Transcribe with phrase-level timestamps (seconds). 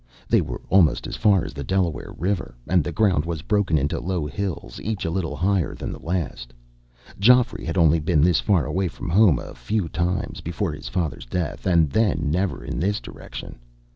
[0.27, 3.99] They were almost as far as the Delaware River, and the ground was broken into
[3.99, 6.55] low hills, each a little higher than the last.
[7.19, 10.87] Geoffrey had only been this far away from his home a few times, before his
[10.87, 13.59] father's death, and then never in this direction.